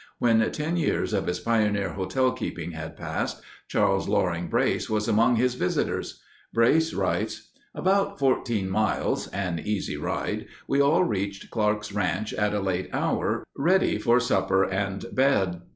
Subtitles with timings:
[0.17, 5.35] When ten years of his pioneer hotel keeping had passed, Charles Loring Brace was among
[5.35, 6.23] his visitors.
[6.51, 13.45] Brace writes: After fourteen miles—an easy ride—we all reached Clark's Ranch at a late hour,
[13.55, 15.61] ready for supper and bed.